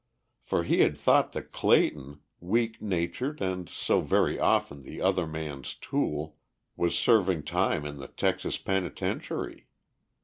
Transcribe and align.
For 0.41 0.63
he 0.63 0.79
had 0.79 0.97
thought 0.97 1.31
that 1.33 1.51
Clayton, 1.51 2.21
weak 2.39 2.81
natured 2.81 3.39
and 3.39 3.69
so 3.69 4.01
very 4.01 4.39
often 4.39 4.81
the 4.81 4.99
other 4.99 5.27
man's 5.27 5.75
tool, 5.75 6.37
was 6.75 6.97
serving 6.97 7.43
time 7.43 7.85
in 7.85 7.97
the 7.97 8.07
Texas 8.07 8.57
penitentiary. 8.57 9.67